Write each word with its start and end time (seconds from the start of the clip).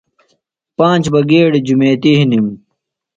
پانج 0.77 1.03
بہ 1.13 1.19
گیڈیۡ 1.29 1.63
جُمیتیۡ 1.67 2.17
ہِنِم۔ 2.19 2.47